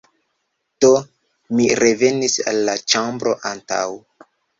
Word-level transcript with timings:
Do, 0.85 0.89
mi 1.59 1.67
revenis 1.81 2.37
al 2.53 2.61
la 2.71 2.75
ĉambro 2.95 3.35
antaŭ 3.51 3.83